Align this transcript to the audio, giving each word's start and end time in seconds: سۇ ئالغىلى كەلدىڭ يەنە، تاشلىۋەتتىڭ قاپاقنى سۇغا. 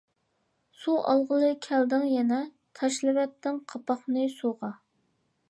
سۇ 0.83 0.95
ئالغىلى 1.11 1.51
كەلدىڭ 1.65 2.07
يەنە، 2.13 2.41
تاشلىۋەتتىڭ 2.81 3.61
قاپاقنى 3.75 4.27
سۇغا. 4.41 4.73